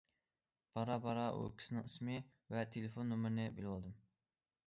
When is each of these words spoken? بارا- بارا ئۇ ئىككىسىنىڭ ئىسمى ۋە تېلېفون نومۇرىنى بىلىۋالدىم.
بارا- 0.77 0.95
بارا 1.03 1.25
ئۇ 1.33 1.43
ئىككىسىنىڭ 1.49 1.85
ئىسمى 1.89 2.17
ۋە 2.55 2.65
تېلېفون 2.77 3.13
نومۇرىنى 3.13 3.47
بىلىۋالدىم. 3.59 3.95